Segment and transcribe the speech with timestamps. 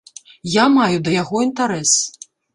[0.53, 1.91] Я маю да яго інтэрас.